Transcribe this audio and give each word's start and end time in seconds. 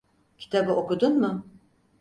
Kitabı 0.37 0.71
okudun 0.75 1.19
mu? 1.21 1.45